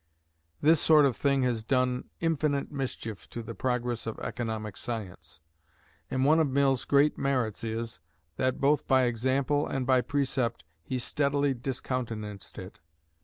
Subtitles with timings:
[0.61, 5.39] This sort of thing has done infinite mischief to the progress of economic science;
[6.09, 7.99] and one of Mill's great merits is,
[8.35, 12.79] that both by example and by precept he steadily discountenanced it.